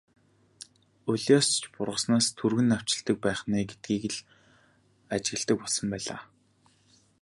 Улиас 1.09 1.47
ч 1.61 1.63
бургаснаас 1.73 2.27
түргэн 2.37 2.67
навчилдаг 2.69 3.17
байх 3.25 3.41
нь 3.49 3.57
ээ 3.59 3.65
гэдгийг 3.69 4.03
л 4.15 4.19
ажигладаг 5.15 5.57
болсон 5.59 5.87
байлаа. 5.91 6.21